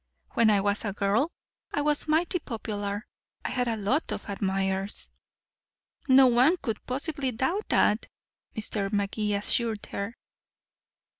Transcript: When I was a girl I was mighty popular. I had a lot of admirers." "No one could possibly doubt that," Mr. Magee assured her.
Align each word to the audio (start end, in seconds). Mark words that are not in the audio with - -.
When 0.31 0.49
I 0.49 0.61
was 0.61 0.83
a 0.83 0.93
girl 0.93 1.31
I 1.71 1.81
was 1.83 2.07
mighty 2.07 2.39
popular. 2.39 3.05
I 3.45 3.51
had 3.51 3.67
a 3.67 3.75
lot 3.75 4.11
of 4.11 4.27
admirers." 4.27 5.11
"No 6.07 6.25
one 6.25 6.57
could 6.57 6.83
possibly 6.87 7.29
doubt 7.31 7.69
that," 7.69 8.07
Mr. 8.55 8.91
Magee 8.91 9.35
assured 9.35 9.85
her. 9.91 10.15